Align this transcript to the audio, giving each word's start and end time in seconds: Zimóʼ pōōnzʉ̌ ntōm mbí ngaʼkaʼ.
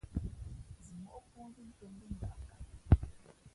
Zimóʼ 0.85 1.23
pōōnzʉ̌ 1.31 1.63
ntōm 1.69 1.91
mbí 1.95 2.05
ngaʼkaʼ. 2.15 2.63